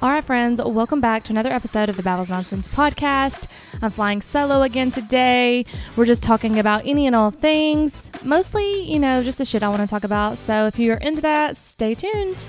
[0.00, 3.48] All right, friends, welcome back to another episode of the Babbles Nonsense podcast.
[3.82, 5.64] I'm flying solo again today.
[5.96, 9.68] We're just talking about any and all things, mostly, you know, just the shit I
[9.68, 10.38] want to talk about.
[10.38, 12.44] So if you're into that, stay tuned.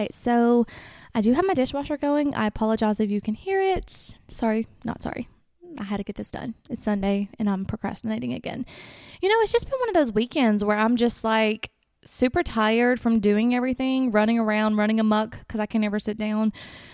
[0.00, 0.66] Right, so
[1.14, 2.34] I do have my dishwasher going.
[2.34, 4.18] I apologize if you can hear it.
[4.28, 5.28] Sorry, not sorry.
[5.78, 6.54] I had to get this done.
[6.68, 8.66] It's Sunday and I'm procrastinating again.
[9.22, 11.70] You know, it's just been one of those weekends where I'm just like
[12.04, 16.52] super tired from doing everything, running around, running amok because I can never sit down.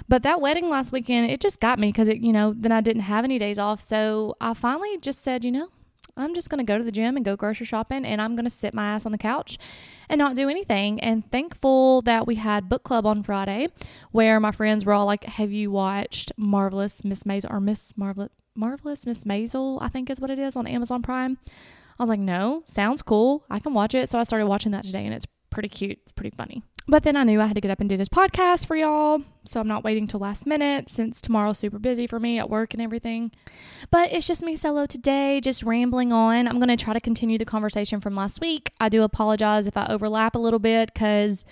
[0.08, 2.80] But that wedding last weekend, it just got me because it, you know, then I
[2.80, 3.80] didn't have any days off.
[3.80, 5.68] So I finally just said, you know,
[6.16, 8.44] I'm just going to go to the gym and go grocery shopping and I'm going
[8.44, 9.58] to sit my ass on the couch
[10.08, 11.00] and not do anything.
[11.00, 13.68] And thankful that we had book club on Friday
[14.12, 18.30] where my friends were all like, Have you watched Marvelous Miss Maisel or Miss Marvelous?
[18.56, 21.38] Marvelous Miss Maisel, I think is what it is on Amazon Prime.
[21.98, 23.44] I was like, no, sounds cool.
[23.50, 24.08] I can watch it.
[24.08, 25.98] So I started watching that today and it's pretty cute.
[26.02, 26.62] It's pretty funny.
[26.88, 29.20] But then I knew I had to get up and do this podcast for y'all.
[29.44, 32.74] So I'm not waiting till last minute since tomorrow's super busy for me at work
[32.74, 33.32] and everything.
[33.90, 36.46] But it's just me solo today, just rambling on.
[36.46, 38.72] I'm going to try to continue the conversation from last week.
[38.78, 41.44] I do apologize if I overlap a little bit because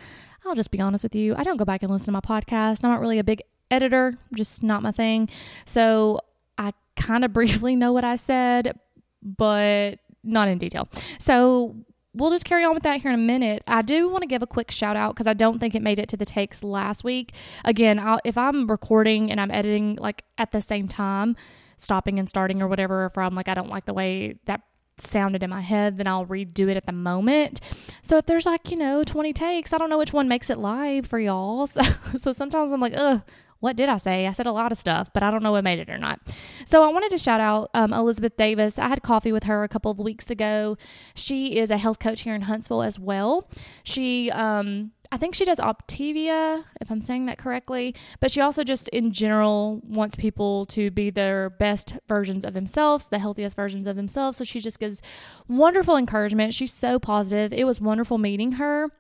[0.44, 1.34] I'll just be honest with you.
[1.36, 2.84] I don't go back and listen to my podcast.
[2.84, 5.28] I'm not really a big editor, just not my thing.
[5.66, 6.20] So
[6.58, 8.78] I kind of briefly know what I said,
[9.20, 10.88] but not in detail.
[11.18, 11.76] So
[12.14, 13.62] we'll just carry on with that here in a minute.
[13.66, 15.98] I do want to give a quick shout out because I don't think it made
[15.98, 17.34] it to the takes last week.
[17.64, 21.36] Again, I'll, if I'm recording and I'm editing like at the same time,
[21.76, 24.62] stopping and starting or whatever, from like I don't like the way that
[24.98, 27.60] sounded in my head, then I'll redo it at the moment.
[28.02, 30.58] So if there's like, you know, 20 takes, I don't know which one makes it
[30.58, 31.66] live for y'all.
[31.74, 31.82] So,
[32.16, 33.22] so sometimes I'm like, ugh,
[33.64, 34.26] what did I say?
[34.26, 36.20] I said a lot of stuff, but I don't know what made it or not.
[36.66, 38.78] So I wanted to shout out um, Elizabeth Davis.
[38.78, 40.76] I had coffee with her a couple of weeks ago.
[41.14, 43.48] She is a health coach here in Huntsville as well.
[43.82, 48.64] She, um, I think she does Optavia, if I'm saying that correctly, but she also
[48.64, 53.86] just in general wants people to be their best versions of themselves, the healthiest versions
[53.86, 54.36] of themselves.
[54.36, 55.00] So she just gives
[55.48, 56.52] wonderful encouragement.
[56.52, 57.54] She's so positive.
[57.54, 58.90] It was wonderful meeting her.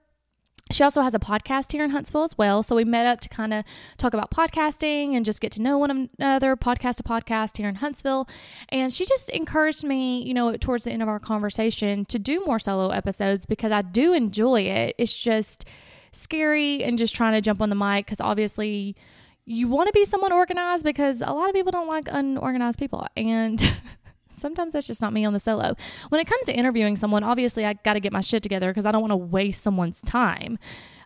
[0.70, 2.62] She also has a podcast here in Huntsville as well.
[2.62, 3.64] So we met up to kind of
[3.98, 7.76] talk about podcasting and just get to know one another, podcast to podcast here in
[7.76, 8.26] Huntsville.
[8.70, 12.42] And she just encouraged me, you know, towards the end of our conversation to do
[12.46, 14.94] more solo episodes because I do enjoy it.
[14.96, 15.66] It's just
[16.12, 18.96] scary and just trying to jump on the mic because obviously
[19.44, 23.06] you want to be somewhat organized because a lot of people don't like unorganized people.
[23.16, 23.60] And
[24.36, 25.74] sometimes that's just not me on the solo.
[26.08, 28.86] When it comes to interviewing someone, obviously I got to get my shit together because
[28.86, 30.58] I don't want to waste someone's time.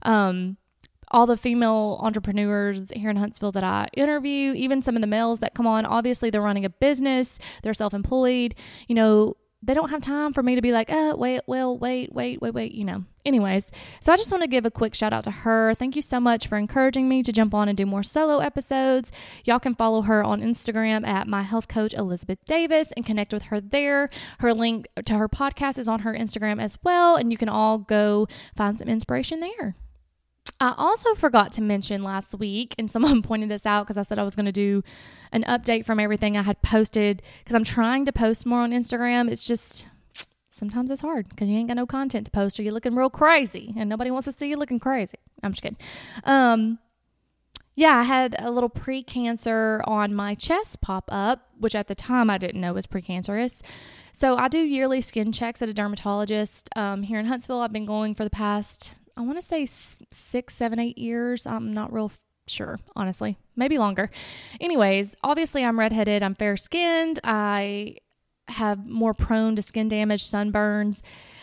[0.02, 0.56] Um,
[1.10, 5.38] all the female entrepreneurs here in Huntsville that I interview, even some of the males
[5.40, 8.54] that come on, obviously they're running a business, they're self employed.
[8.88, 12.12] You know, they don't have time for me to be like, oh, wait, well, wait,
[12.12, 13.04] wait, wait, wait, you know.
[13.26, 13.70] Anyways,
[14.00, 15.74] so I just want to give a quick shout out to her.
[15.74, 19.10] Thank you so much for encouraging me to jump on and do more solo episodes.
[19.44, 23.44] Y'all can follow her on Instagram at my health coach Elizabeth Davis and connect with
[23.44, 24.10] her there.
[24.38, 27.78] Her link to her podcast is on her Instagram as well, and you can all
[27.78, 29.74] go find some inspiration there.
[30.60, 34.18] I also forgot to mention last week, and someone pointed this out because I said
[34.18, 34.82] I was going to do
[35.32, 39.30] an update from everything I had posted because I'm trying to post more on Instagram.
[39.30, 39.86] It's just
[40.50, 43.10] sometimes it's hard because you ain't got no content to post or you're looking real
[43.10, 45.18] crazy and nobody wants to see you looking crazy.
[45.42, 45.78] I'm just kidding.
[46.24, 46.80] Um,
[47.76, 52.28] yeah, I had a little precancer on my chest pop up, which at the time
[52.28, 53.60] I didn't know was precancerous.
[54.12, 57.60] So I do yearly skin checks at a dermatologist um, here in Huntsville.
[57.60, 61.44] I've been going for the past I want to say six, seven, eight years.
[61.44, 62.12] I'm not real
[62.46, 64.10] sure, honestly, maybe longer.
[64.60, 67.96] Anyways, obviously, I'm redheaded, I'm fair skinned, I
[68.46, 71.02] have more prone to skin damage, sunburns.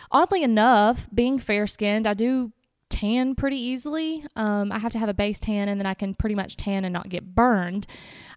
[0.09, 2.53] Oddly enough, being fair skinned, I do
[2.89, 4.25] tan pretty easily.
[4.37, 6.85] Um, I have to have a base tan and then I can pretty much tan
[6.85, 7.87] and not get burned.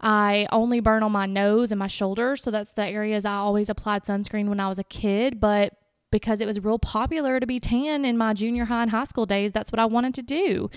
[0.01, 3.69] I only burn on my nose and my shoulders, so that's the areas I always
[3.69, 5.39] applied sunscreen when I was a kid.
[5.39, 5.75] But
[6.11, 9.27] because it was real popular to be tan in my junior high and high school
[9.27, 9.53] days.
[9.53, 10.71] That's what I wanted to do.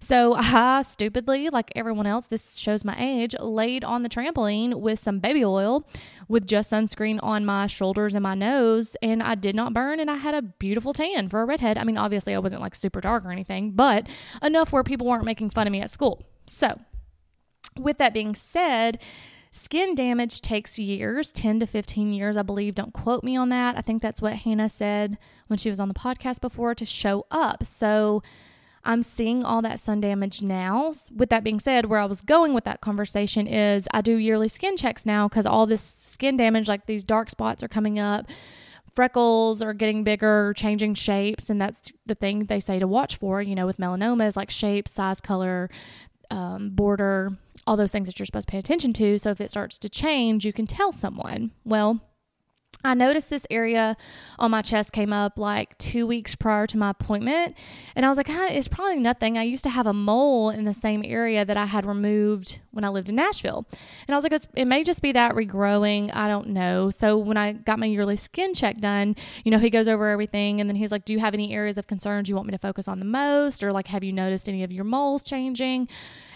[0.00, 4.98] So I stupidly, like everyone else, this shows my age, laid on the trampoline with
[4.98, 5.86] some baby oil
[6.28, 8.96] with just sunscreen on my shoulders and my nose.
[9.02, 11.78] And I did not burn and I had a beautiful tan for a redhead.
[11.78, 14.08] I mean, obviously, I wasn't like super dark or anything, but
[14.42, 16.26] enough where people weren't making fun of me at school.
[16.46, 16.78] So,
[17.76, 19.00] with that being said,
[19.58, 22.76] Skin damage takes years, 10 to 15 years, I believe.
[22.76, 23.76] Don't quote me on that.
[23.76, 25.18] I think that's what Hannah said
[25.48, 27.66] when she was on the podcast before to show up.
[27.66, 28.22] So
[28.84, 30.92] I'm seeing all that sun damage now.
[31.14, 34.46] With that being said, where I was going with that conversation is I do yearly
[34.46, 38.30] skin checks now because all this skin damage, like these dark spots, are coming up.
[38.94, 43.42] Freckles are getting bigger, changing shapes, and that's the thing they say to watch for.
[43.42, 45.68] You know, with melanoma is like shape, size, color,
[46.30, 47.36] um, border,
[47.68, 49.18] all those things that you're supposed to pay attention to.
[49.18, 51.50] So if it starts to change, you can tell someone.
[51.66, 52.00] Well,
[52.84, 53.96] I noticed this area
[54.38, 57.56] on my chest came up like two weeks prior to my appointment.
[57.96, 59.36] And I was like, it's probably nothing.
[59.36, 62.84] I used to have a mole in the same area that I had removed when
[62.84, 63.66] I lived in Nashville.
[64.06, 66.10] And I was like, it may just be that regrowing.
[66.14, 66.90] I don't know.
[66.90, 70.60] So when I got my yearly skin check done, you know, he goes over everything.
[70.60, 72.58] And then he's like, do you have any areas of concerns you want me to
[72.58, 73.64] focus on the most?
[73.64, 75.88] Or like, have you noticed any of your moles changing?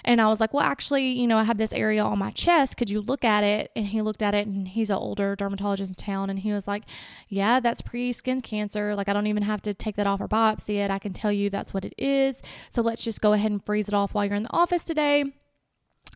[0.04, 2.76] And I was like, well, actually, you know, I have this area on my chest.
[2.76, 3.70] Could you look at it?
[3.76, 6.30] And he looked at it and he's an older dermatologist in town.
[6.30, 6.84] And he was like,
[7.28, 8.94] yeah, that's pre skin cancer.
[8.94, 10.90] Like, I don't even have to take that off or biopsy it.
[10.90, 12.40] I can tell you that's what it is.
[12.70, 15.24] So let's just go ahead and freeze it off while you're in the office today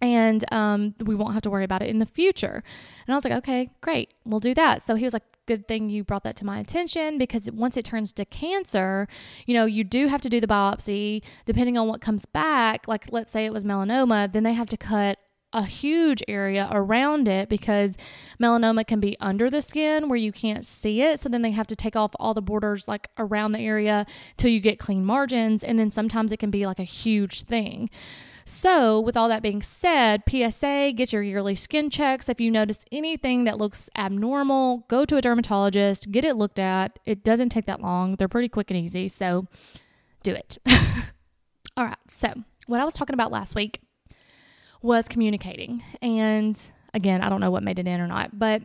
[0.03, 2.62] and um, we won't have to worry about it in the future.
[3.06, 4.83] And I was like, okay, great, we'll do that.
[4.83, 7.85] So he was like, good thing you brought that to my attention because once it
[7.85, 9.09] turns to cancer,
[9.47, 11.23] you know, you do have to do the biopsy.
[11.44, 14.77] Depending on what comes back, like let's say it was melanoma, then they have to
[14.77, 15.19] cut
[15.53, 17.97] a huge area around it because
[18.43, 21.21] melanoma can be under the skin where you can't see it.
[21.21, 24.05] So then they have to take off all the borders like around the area
[24.37, 25.65] till you get clean margins.
[25.65, 27.89] And then sometimes it can be like a huge thing.
[28.48, 32.28] So, with all that being said, PSA, get your yearly skin checks.
[32.28, 37.00] If you notice anything that looks abnormal, go to a dermatologist, get it looked at.
[37.04, 39.08] It doesn't take that long, they're pretty quick and easy.
[39.08, 39.48] So,
[40.22, 40.58] do it.
[41.76, 41.96] all right.
[42.06, 42.32] So,
[42.69, 43.81] what I was talking about last week
[44.81, 45.82] was communicating.
[46.00, 46.60] And
[46.94, 48.62] again, I don't know what made it in or not, but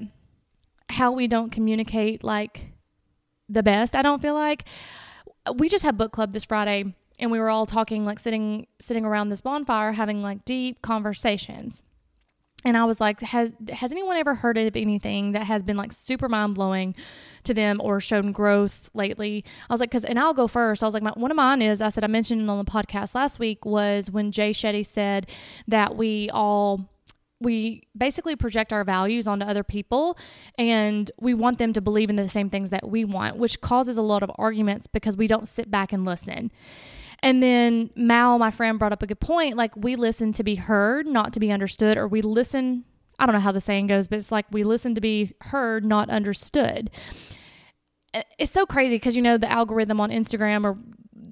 [0.89, 2.71] how we don't communicate like
[3.49, 4.67] the best, I don't feel like.
[5.55, 9.06] We just had book club this Friday and we were all talking like sitting sitting
[9.06, 11.81] around this bonfire having like deep conversations
[12.63, 15.91] and I was like, has has anyone ever heard of anything that has been like
[15.91, 16.95] super mind blowing
[17.44, 19.44] to them or shown growth lately?
[19.69, 20.83] I was like, because and I'll go first.
[20.83, 23.15] I was like, my, one of mine is I said I mentioned on the podcast
[23.15, 25.27] last week was when Jay Shetty said
[25.67, 26.88] that we all
[27.39, 30.15] we basically project our values onto other people
[30.59, 33.97] and we want them to believe in the same things that we want, which causes
[33.97, 36.51] a lot of arguments because we don't sit back and listen.
[37.23, 39.56] And then Mal, my friend, brought up a good point.
[39.56, 42.85] Like we listen to be heard, not to be understood, or we listen.
[43.19, 45.85] I don't know how the saying goes, but it's like we listen to be heard,
[45.85, 46.89] not understood.
[48.39, 50.77] It's so crazy because you know the algorithm on Instagram or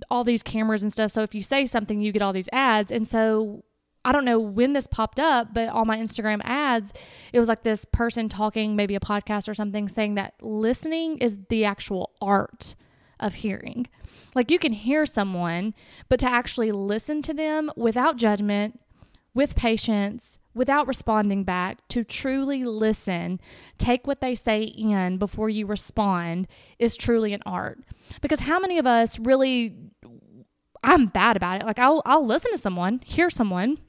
[0.09, 1.12] all these cameras and stuff.
[1.12, 2.92] So if you say something, you get all these ads.
[2.92, 3.63] And so
[4.06, 6.94] I don't know when this popped up, but on my Instagram ads,
[7.33, 11.35] it was like this person talking, maybe a podcast or something, saying that listening is
[11.50, 12.75] the actual art
[13.19, 13.88] of hearing.
[14.36, 15.74] Like you can hear someone,
[16.07, 18.80] but to actually listen to them without judgment,
[19.33, 23.39] with patience, without responding back, to truly listen,
[23.77, 27.80] take what they say in before you respond is truly an art.
[28.21, 29.75] Because how many of us really
[30.83, 31.66] I'm bad about it.
[31.66, 33.80] Like I'll I'll listen to someone, hear someone,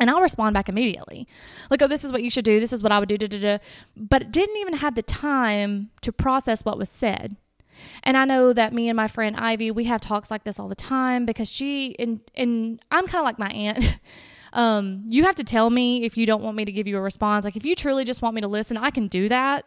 [0.00, 1.26] and I'll respond back immediately.
[1.70, 2.60] Like, oh, this is what you should do.
[2.60, 3.18] This is what I would do.
[3.18, 3.58] Da, da, da.
[3.96, 7.36] But didn't even have the time to process what was said.
[8.02, 10.68] And I know that me and my friend Ivy, we have talks like this all
[10.68, 13.98] the time because she and and I'm kind of like my aunt.
[14.52, 17.00] um, you have to tell me if you don't want me to give you a
[17.00, 17.44] response.
[17.44, 19.64] Like if you truly just want me to listen, I can do that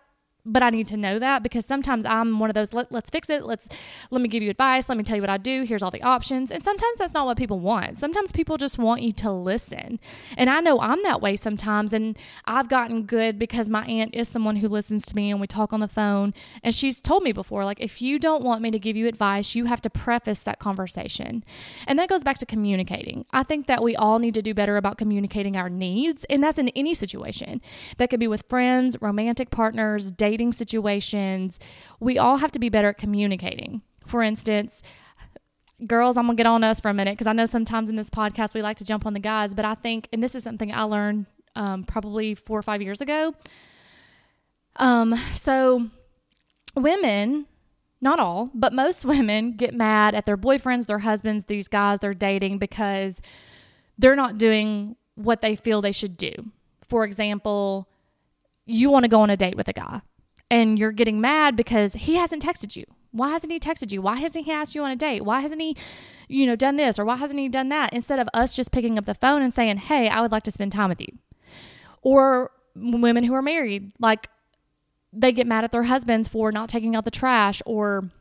[0.47, 3.29] but I need to know that because sometimes I'm one of those let, us fix
[3.29, 3.43] it.
[3.43, 3.67] Let's
[4.09, 4.89] let me give you advice.
[4.89, 5.63] Let me tell you what I do.
[5.63, 6.51] Here's all the options.
[6.51, 7.97] And sometimes that's not what people want.
[7.97, 9.99] Sometimes people just want you to listen.
[10.37, 14.27] And I know I'm that way sometimes and I've gotten good because my aunt is
[14.27, 17.33] someone who listens to me and we talk on the phone and she's told me
[17.33, 20.43] before like if you don't want me to give you advice, you have to preface
[20.43, 21.43] that conversation.
[21.85, 23.25] And that goes back to communicating.
[23.31, 26.57] I think that we all need to do better about communicating our needs and that's
[26.57, 27.61] in any situation.
[27.97, 31.59] That could be with friends, romantic partners, dating dating situations,
[31.99, 33.81] we all have to be better at communicating.
[34.05, 34.83] For instance,
[35.87, 38.11] girls, I'm gonna get on us for a minute because I know sometimes in this
[38.11, 40.71] podcast we like to jump on the guys, but I think, and this is something
[40.71, 41.25] I learned
[41.55, 43.33] um, probably four or five years ago.
[44.75, 45.89] Um, so
[46.75, 47.47] women,
[47.99, 52.13] not all, but most women get mad at their boyfriends, their husbands, these guys they're
[52.13, 53.23] dating because
[53.97, 56.31] they're not doing what they feel they should do.
[56.87, 57.89] For example,
[58.67, 60.01] you want to go on a date with a guy
[60.49, 62.85] and you're getting mad because he hasn't texted you.
[63.11, 64.01] Why hasn't he texted you?
[64.01, 65.23] Why hasn't he asked you on a date?
[65.23, 65.75] Why hasn't he,
[66.27, 67.93] you know, done this or why hasn't he done that?
[67.93, 70.51] Instead of us just picking up the phone and saying, "Hey, I would like to
[70.51, 71.07] spend time with you."
[72.01, 74.29] Or women who are married, like
[75.13, 78.11] they get mad at their husbands for not taking out the trash or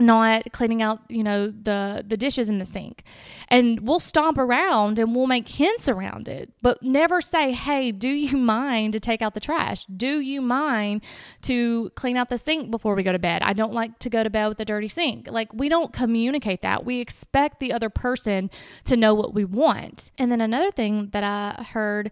[0.00, 3.02] not cleaning out you know the the dishes in the sink.
[3.48, 8.08] And we'll stomp around and we'll make hints around it but never say hey do
[8.08, 9.84] you mind to take out the trash?
[9.86, 11.02] Do you mind
[11.42, 13.42] to clean out the sink before we go to bed?
[13.42, 15.28] I don't like to go to bed with a dirty sink.
[15.30, 16.84] Like we don't communicate that.
[16.84, 18.50] We expect the other person
[18.84, 20.10] to know what we want.
[20.18, 22.10] And then another thing that i heard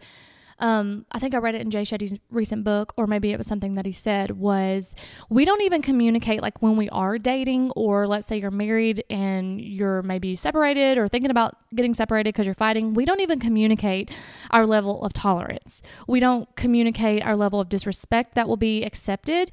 [0.61, 3.47] um, I think I read it in Jay Shetty's recent book, or maybe it was
[3.47, 4.95] something that he said was
[5.31, 9.61] we don't even communicate like when we are dating, or let's say you're married and
[9.61, 12.95] you're maybe separated or thinking about getting separated because you're fighting.
[12.95, 14.11] We don't even communicate
[14.51, 15.81] our level of tolerance.
[16.09, 19.53] We don't communicate our level of disrespect that will be accepted.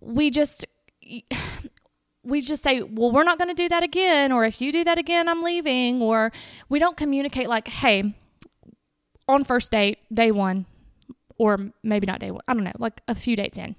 [0.00, 0.66] We just
[2.24, 4.84] we just say, well, we're not going to do that again, or if you do
[4.84, 6.32] that again, I'm leaving, or
[6.68, 8.14] we don't communicate like, hey,
[9.28, 10.66] on first date, day one,
[11.38, 13.76] or maybe not day one, I don't know, like a few dates in.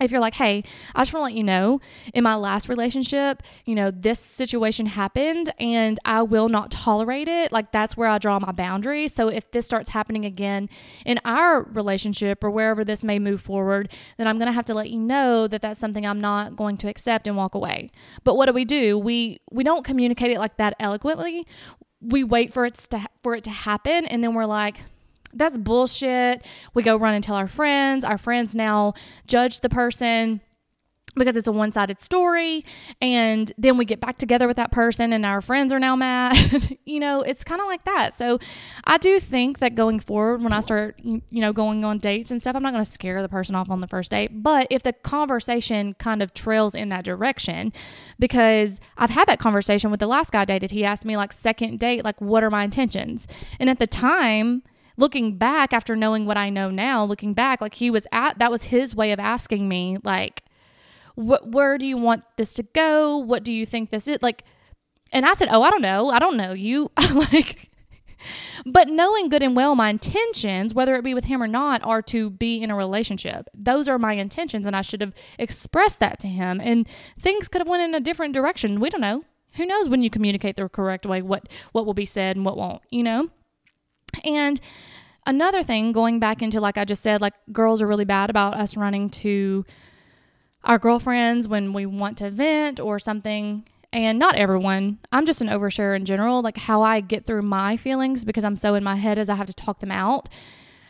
[0.00, 0.64] If you're like, hey,
[0.96, 1.80] I just want to let you know,
[2.12, 7.52] in my last relationship, you know, this situation happened and I will not tolerate it.
[7.52, 9.06] Like, that's where I draw my boundary.
[9.06, 10.68] So, if this starts happening again
[11.06, 14.74] in our relationship or wherever this may move forward, then I'm going to have to
[14.74, 17.92] let you know that that's something I'm not going to accept and walk away.
[18.24, 18.98] But what do we do?
[18.98, 21.46] We we don't communicate it like that eloquently
[22.04, 24.78] we wait for it to for it to happen and then we're like
[25.36, 26.44] that's bullshit.
[26.74, 28.04] We go run and tell our friends.
[28.04, 28.94] Our friends now
[29.26, 30.40] judge the person
[31.14, 32.64] because it's a one sided story.
[33.00, 36.78] And then we get back together with that person and our friends are now mad.
[36.84, 38.14] you know, it's kind of like that.
[38.14, 38.38] So
[38.84, 42.40] I do think that going forward, when I start, you know, going on dates and
[42.40, 44.42] stuff, I'm not going to scare the person off on the first date.
[44.42, 47.72] But if the conversation kind of trails in that direction,
[48.18, 51.32] because I've had that conversation with the last guy I dated, he asked me, like,
[51.32, 53.26] second date, like, what are my intentions?
[53.58, 54.62] And at the time,
[54.96, 58.50] looking back after knowing what I know now, looking back, like he was at that
[58.50, 60.42] was his way of asking me, like,
[61.14, 63.18] what where do you want this to go?
[63.18, 64.18] What do you think this is?
[64.22, 64.44] Like
[65.12, 66.10] and I said, "Oh, I don't know.
[66.10, 67.70] I don't know you." like
[68.64, 72.02] but knowing good and well my intentions, whether it be with him or not, are
[72.02, 73.48] to be in a relationship.
[73.54, 77.60] Those are my intentions and I should have expressed that to him and things could
[77.60, 78.80] have went in a different direction.
[78.80, 79.24] We don't know.
[79.54, 82.56] Who knows when you communicate the correct way what what will be said and what
[82.56, 83.28] won't, you know?
[84.24, 84.60] And
[85.26, 88.54] another thing going back into like I just said like girls are really bad about
[88.54, 89.64] us running to
[90.64, 93.64] our girlfriends when we want to vent or something.
[93.92, 94.98] And not everyone.
[95.12, 98.56] I'm just an oversharer in general, like how I get through my feelings because I'm
[98.56, 100.28] so in my head as I have to talk them out.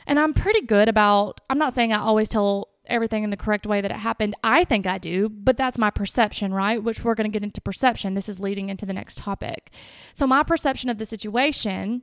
[0.07, 3.67] And I'm pretty good about, I'm not saying I always tell everything in the correct
[3.67, 4.35] way that it happened.
[4.43, 6.83] I think I do, but that's my perception, right?
[6.83, 8.15] Which we're going to get into perception.
[8.15, 9.71] This is leading into the next topic.
[10.13, 12.03] So, my perception of the situation,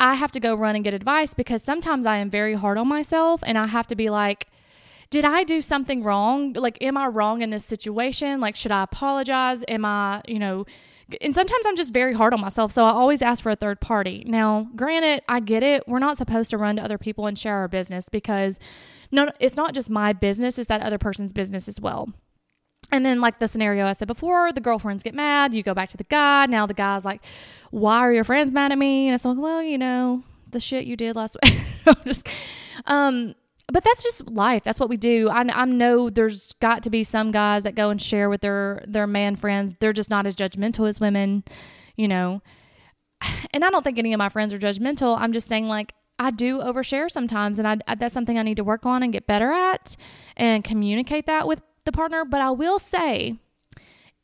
[0.00, 2.88] I have to go run and get advice because sometimes I am very hard on
[2.88, 4.46] myself and I have to be like,
[5.10, 6.52] did I do something wrong?
[6.52, 8.40] Like, am I wrong in this situation?
[8.40, 9.64] Like, should I apologize?
[9.68, 10.66] Am I, you know,
[11.22, 12.70] and sometimes I'm just very hard on myself.
[12.72, 14.24] So I always ask for a third party.
[14.26, 15.88] Now, granted, I get it.
[15.88, 18.58] We're not supposed to run to other people and share our business because
[19.10, 22.12] no, it's not just my business, it's that other person's business as well.
[22.90, 25.52] And then, like the scenario I said before, the girlfriends get mad.
[25.54, 26.46] You go back to the guy.
[26.46, 27.22] Now the guy's like,
[27.70, 30.86] "Why are your friends mad at me?" And it's like, "Well, you know, the shit
[30.86, 31.60] you did last week."
[32.06, 32.26] just,
[32.86, 33.34] um,
[33.70, 34.64] but that's just life.
[34.64, 35.28] That's what we do.
[35.28, 38.82] I, I know there's got to be some guys that go and share with their
[38.86, 39.74] their man friends.
[39.78, 41.44] They're just not as judgmental as women,
[41.96, 42.42] you know.
[43.52, 45.18] And I don't think any of my friends are judgmental.
[45.18, 48.56] I'm just saying like I do overshare sometimes, and I, I that's something I need
[48.56, 49.96] to work on and get better at,
[50.36, 52.24] and communicate that with the partner.
[52.24, 53.38] But I will say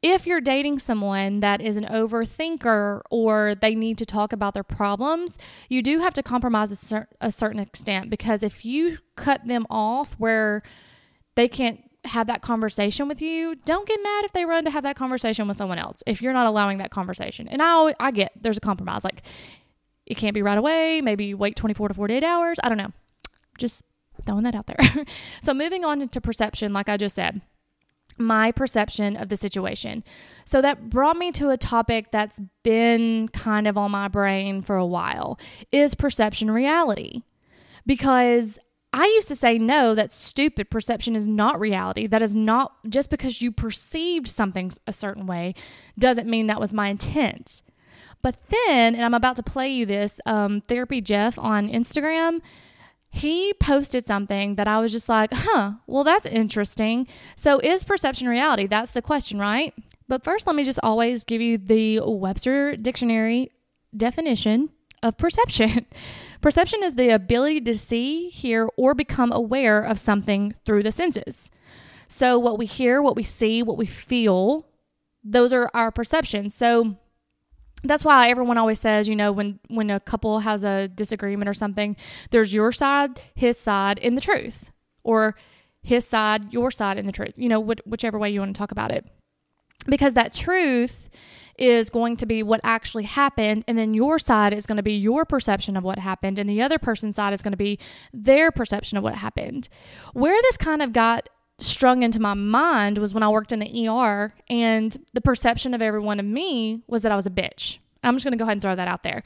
[0.05, 4.63] if you're dating someone that is an overthinker or they need to talk about their
[4.63, 5.39] problems,
[5.71, 9.67] you do have to compromise a, cer- a certain extent because if you cut them
[9.71, 10.63] off where
[11.37, 14.83] they can't have that conversation with you, don't get mad if they run to have
[14.83, 17.49] that conversation with someone else if you're not allowing that conversation.
[17.49, 19.23] And I I get there's a compromise like
[20.05, 22.93] it can't be right away, maybe wait 24 to 48 hours, I don't know.
[23.57, 23.85] Just
[24.27, 25.07] throwing that out there.
[25.41, 27.41] so moving on to perception like I just said
[28.19, 30.05] my perception of the situation.
[30.45, 34.77] So that brought me to a topic that's been kind of on my brain for
[34.77, 35.39] a while
[35.73, 37.23] is perception reality.
[37.87, 38.59] Because
[38.93, 40.71] I used to say no, that's stupid.
[40.71, 42.07] Perception is not reality.
[42.07, 45.55] That is not just because you perceived something a certain way
[45.99, 47.63] doesn't mean that was my intent.
[48.23, 52.41] But then, and I'm about to play you this, um, Therapy Jeff on Instagram
[53.15, 57.07] he posted something that I was just like, huh, well, that's interesting.
[57.37, 58.67] So, is perception reality?
[58.67, 59.73] That's the question, right?
[60.09, 63.53] But first, let me just always give you the Webster Dictionary
[63.97, 64.71] definition
[65.03, 65.87] of perception.
[66.41, 71.53] perception is the ability to see, hear, or become aware of something through the senses.
[72.09, 74.67] So, what we hear, what we see, what we feel,
[75.25, 76.55] those are our perceptions.
[76.55, 76.97] So
[77.85, 81.55] that's why everyone always says, you know, when when a couple has a disagreement or
[81.55, 81.97] something,
[82.31, 84.73] there's your side, his side, in the truth,
[85.03, 85.37] or
[85.83, 87.35] his side, your side, in the truth.
[87.37, 89.07] You know, wh- whichever way you want to talk about it,
[89.87, 91.11] because that truth
[91.57, 94.95] is going to be what actually happened, and then your side is going to be
[94.95, 97.79] your perception of what happened, and the other person's side is going to be
[98.13, 99.69] their perception of what happened.
[100.15, 103.89] Where this kind of got strung into my mind was when I worked in the
[103.89, 107.79] ER and the perception of everyone of me was that I was a bitch.
[108.03, 109.23] I'm just to go ahead and throw that out there.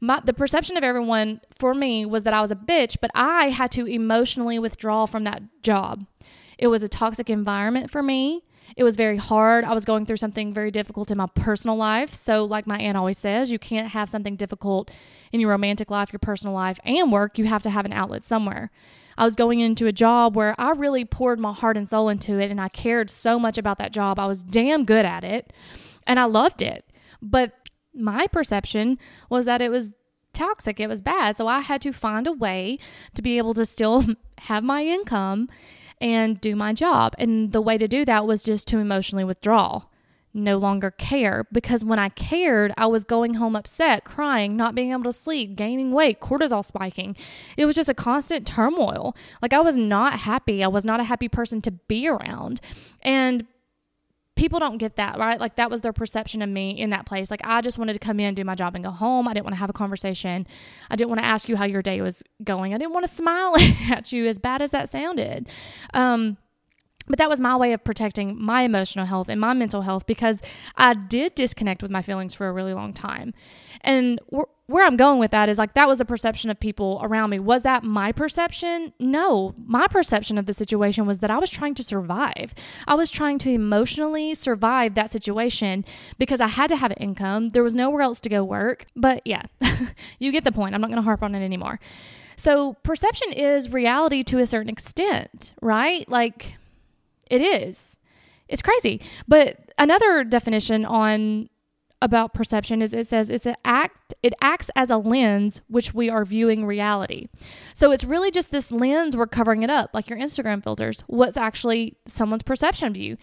[0.00, 3.50] My, the perception of everyone for me was that I was a bitch, but I
[3.50, 6.04] had to emotionally withdraw from that job.
[6.58, 8.42] It was a toxic environment for me.
[8.76, 9.64] It was very hard.
[9.64, 12.12] I was going through something very difficult in my personal life.
[12.12, 14.90] So, like my aunt always says, you can't have something difficult
[15.32, 17.38] in your romantic life, your personal life, and work.
[17.38, 18.70] You have to have an outlet somewhere.
[19.18, 22.38] I was going into a job where I really poured my heart and soul into
[22.38, 24.18] it and I cared so much about that job.
[24.18, 25.52] I was damn good at it
[26.06, 26.88] and I loved it.
[27.20, 27.52] But
[27.92, 28.96] my perception
[29.28, 29.90] was that it was
[30.32, 31.36] toxic, it was bad.
[31.36, 32.78] So I had to find a way
[33.14, 34.04] to be able to still
[34.38, 35.48] have my income
[36.00, 37.14] and do my job.
[37.18, 39.82] And the way to do that was just to emotionally withdraw
[40.34, 44.92] no longer care because when I cared, I was going home upset, crying, not being
[44.92, 47.16] able to sleep, gaining weight, cortisol spiking.
[47.56, 49.16] It was just a constant turmoil.
[49.42, 50.62] Like I was not happy.
[50.62, 52.60] I was not a happy person to be around.
[53.02, 53.46] And
[54.38, 55.40] people don't get that, right?
[55.40, 57.30] Like that was their perception of me in that place.
[57.30, 59.26] Like I just wanted to come in, do my job, and go home.
[59.26, 60.46] I didn't want to have a conversation.
[60.88, 62.72] I didn't want to ask you how your day was going.
[62.72, 63.56] I didn't want to smile
[63.90, 65.48] at you, as bad as that sounded.
[65.92, 66.38] Um,
[67.08, 70.40] but that was my way of protecting my emotional health and my mental health because
[70.76, 73.34] I did disconnect with my feelings for a really long time.
[73.82, 77.00] And wh- where I'm going with that is like that was the perception of people
[77.02, 77.38] around me.
[77.38, 78.92] Was that my perception?
[78.98, 79.54] No.
[79.66, 82.54] My perception of the situation was that I was trying to survive.
[82.86, 85.84] I was trying to emotionally survive that situation
[86.18, 87.50] because I had to have an income.
[87.50, 88.86] There was nowhere else to go work.
[88.94, 89.42] But yeah,
[90.18, 90.74] you get the point.
[90.74, 91.80] I'm not going to harp on it anymore.
[92.36, 96.08] So, perception is reality to a certain extent, right?
[96.08, 96.56] Like,
[97.30, 97.96] it is.
[98.48, 99.00] It's crazy.
[99.26, 101.48] But another definition on
[102.00, 106.08] about perception is it says it's an act it acts as a lens which we
[106.08, 107.28] are viewing reality.
[107.74, 111.02] So it's really just this lens we're covering it up, like your Instagram filters.
[111.06, 113.16] What's actually someone's perception of you?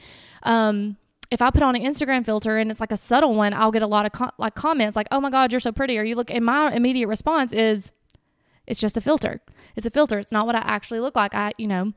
[0.43, 0.97] Um,
[1.31, 3.81] if I put on an Instagram filter and it's like a subtle one, I'll get
[3.81, 6.15] a lot of co- like comments like, "Oh my God, you're so pretty," or "You
[6.15, 7.91] look." And my immediate response is,
[8.67, 9.41] "It's just a filter.
[9.75, 10.19] It's a filter.
[10.19, 11.93] It's not what I actually look like." I, you know,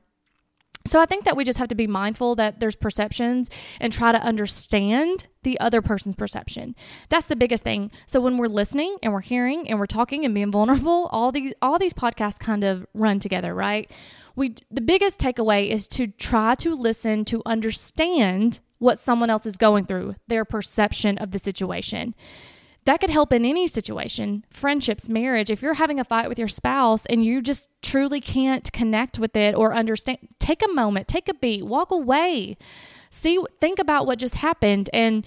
[0.88, 4.12] so I think that we just have to be mindful that there's perceptions and try
[4.12, 6.74] to understand the other person's perception.
[7.08, 7.90] That's the biggest thing.
[8.06, 11.52] So when we're listening and we're hearing and we're talking and being vulnerable, all these
[11.62, 13.90] all these podcasts kind of run together, right?
[14.36, 19.56] We the biggest takeaway is to try to listen to understand what someone else is
[19.56, 22.14] going through, their perception of the situation
[22.88, 25.50] that could help in any situation friendships marriage.
[25.50, 29.36] If you're having a fight with your spouse and you just truly can't connect with
[29.36, 32.56] it or understand take a moment take a beat walk away.
[33.10, 34.88] See think about what just happened.
[34.94, 35.26] And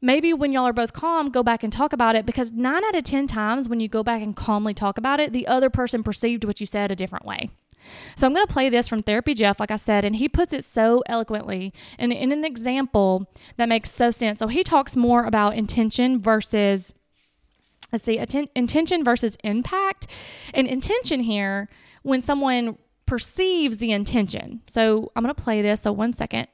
[0.00, 2.94] maybe when y'all are both calm go back and talk about it because 9 out
[2.94, 6.04] of 10 times when you go back and calmly talk about it the other person
[6.04, 7.50] perceived what you said a different way.
[8.14, 10.52] So I'm going to play this from Therapy Jeff, like I said, and he puts
[10.52, 14.38] it so eloquently and in an example that makes so sense.
[14.38, 16.94] So he talks more about intention versus
[17.92, 20.06] let's see, atten- intention versus impact.
[20.54, 21.68] And intention here,
[22.02, 24.62] when someone perceives the intention.
[24.66, 25.82] So I'm going to play this.
[25.82, 26.46] So one second.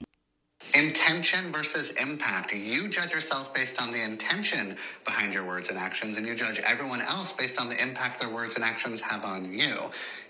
[0.75, 2.53] Intention versus impact.
[2.55, 6.61] You judge yourself based on the intention behind your words and actions, and you judge
[6.67, 9.75] everyone else based on the impact their words and actions have on you.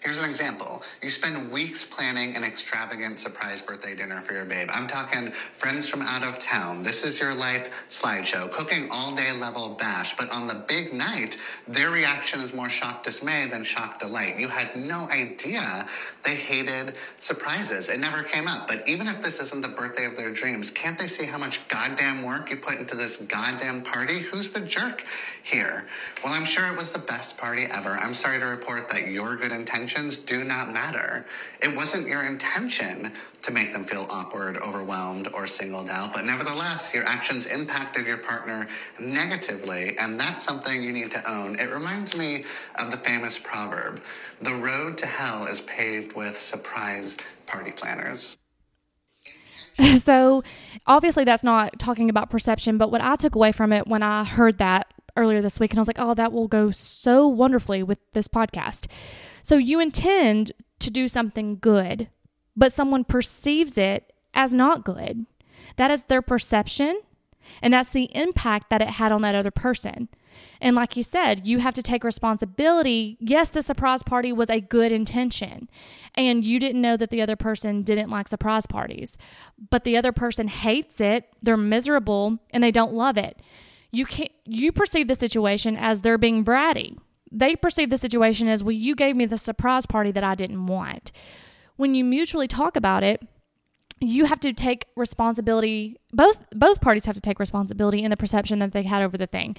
[0.03, 0.83] Here's an example.
[1.03, 4.69] You spend weeks planning an extravagant surprise birthday dinner for your babe.
[4.73, 6.85] I'm talking friends from out of town.
[6.85, 10.17] This is your life slideshow, cooking all day level bash.
[10.17, 14.39] But on the big night, their reaction is more shock dismay than shock delight.
[14.39, 15.87] You had no idea
[16.25, 17.89] they hated surprises.
[17.89, 18.69] It never came up.
[18.69, 21.67] But even if this isn't the birthday of their dreams, can't they see how much
[21.69, 24.21] goddamn work you put into this goddamn party?
[24.21, 25.05] Who's the jerk
[25.43, 25.87] here?
[26.25, 27.91] Well, I'm sure it was the best party ever.
[27.91, 31.27] I'm sorry to report that your good intentions do not matter.
[31.63, 33.07] It wasn't your intention
[33.43, 38.19] to make them feel awkward, overwhelmed, or singled out, but nevertheless, your actions impacted your
[38.19, 38.67] partner
[39.01, 41.59] negatively, and that's something you need to own.
[41.61, 42.45] It reminds me
[42.79, 44.01] of the famous proverb
[44.41, 48.37] the road to hell is paved with surprise party planners.
[49.99, 50.43] So,
[50.87, 54.25] obviously, that's not talking about perception, but what I took away from it when I
[54.25, 54.87] heard that
[55.17, 58.29] earlier this week, and I was like, oh, that will go so wonderfully with this
[58.29, 58.87] podcast.
[59.43, 62.09] So you intend to do something good,
[62.57, 65.27] but someone perceives it as not good.
[65.77, 67.01] That is their perception.
[67.63, 70.09] And that's the impact that it had on that other person.
[70.61, 73.17] And like you said, you have to take responsibility.
[73.21, 75.69] Yes, the surprise party was a good intention,
[76.15, 79.17] and you didn't know that the other person didn't like surprise parties,
[79.71, 83.41] but the other person hates it, they're miserable, and they don't love it.
[83.91, 86.97] You can't you perceive the situation as they're being bratty.
[87.33, 90.67] They perceive the situation as, well, you gave me the surprise party that I didn't
[90.67, 91.13] want.
[91.77, 93.21] When you mutually talk about it,
[94.01, 98.59] you have to take responsibility both both parties have to take responsibility in the perception
[98.59, 99.57] that they had over the thing.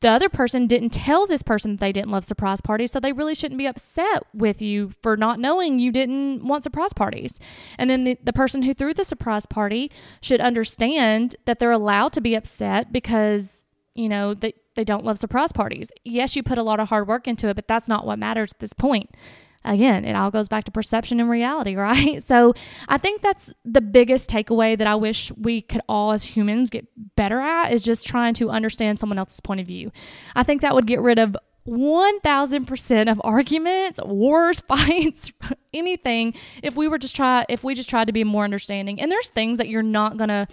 [0.00, 3.12] The other person didn't tell this person that they didn't love surprise parties so they
[3.12, 7.38] really shouldn't be upset with you for not knowing you didn't want surprise parties.
[7.78, 12.12] And then the, the person who threw the surprise party should understand that they're allowed
[12.14, 15.88] to be upset because you know they, they don't love surprise parties.
[16.04, 18.52] Yes you put a lot of hard work into it but that's not what matters
[18.52, 19.10] at this point
[19.68, 22.22] again, it all goes back to perception and reality, right?
[22.26, 22.54] So
[22.88, 26.86] I think that's the biggest takeaway that I wish we could all as humans get
[27.16, 29.90] better at is just trying to understand someone else's point of view.
[30.34, 35.32] I think that would get rid of 1000% of arguments, wars, fights,
[35.74, 39.00] anything if we were just try if we just tried to be more understanding.
[39.00, 40.46] And there's things that you're not going to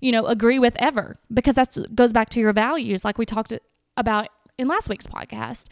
[0.00, 3.52] you know agree with ever because that goes back to your values like we talked
[3.96, 5.64] about in last week's podcast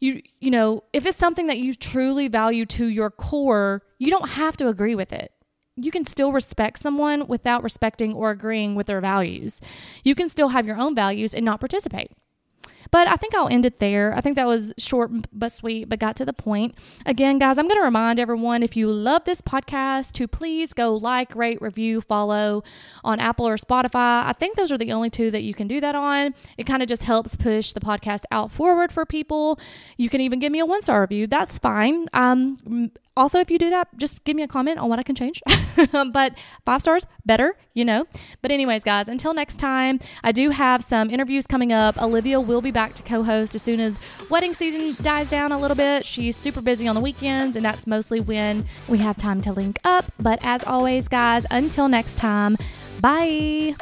[0.00, 4.30] you you know if it's something that you truly value to your core you don't
[4.30, 5.32] have to agree with it.
[5.76, 9.60] You can still respect someone without respecting or agreeing with their values.
[10.04, 12.12] You can still have your own values and not participate
[12.94, 14.14] but I think I'll end it there.
[14.16, 16.76] I think that was short but sweet, but got to the point.
[17.04, 20.94] Again, guys, I'm going to remind everyone if you love this podcast to please go
[20.94, 22.62] like, rate, review, follow
[23.02, 24.24] on Apple or Spotify.
[24.24, 26.36] I think those are the only two that you can do that on.
[26.56, 29.58] It kind of just helps push the podcast out forward for people.
[29.96, 31.26] You can even give me a one star review.
[31.26, 32.06] That's fine.
[32.12, 35.14] Um, also, if you do that, just give me a comment on what I can
[35.14, 35.40] change.
[36.12, 38.06] but five stars, better, you know.
[38.42, 42.00] But, anyways, guys, until next time, I do have some interviews coming up.
[42.00, 44.00] Olivia will be back to co host as soon as
[44.30, 46.04] wedding season dies down a little bit.
[46.04, 49.78] She's super busy on the weekends, and that's mostly when we have time to link
[49.84, 50.06] up.
[50.18, 52.56] But, as always, guys, until next time,
[53.00, 53.76] bye.